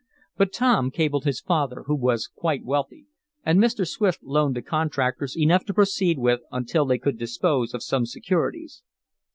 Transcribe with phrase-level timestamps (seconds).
[0.35, 3.05] But Tom cabled his father, who was quite wealthy,
[3.45, 3.87] and Mr.
[3.87, 8.81] Swift loaned the contractors enough to proceed with until they could dispose of some securities.